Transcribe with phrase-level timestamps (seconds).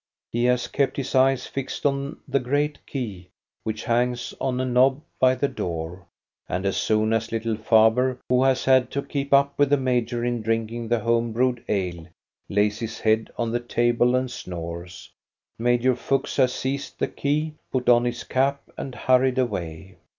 [0.31, 3.27] He has kept his eyes fixed on the great key
[3.63, 6.07] which hangs on a knob by the door,
[6.49, 10.25] and as soon as little Faber, who has had to keep up with the major
[10.25, 12.07] in drinking the home brewed ale,
[12.49, 15.11] lays his head on the table and snores,
[15.59, 19.97] Major Fuchs has seized the key, put on his cap, and hurried away.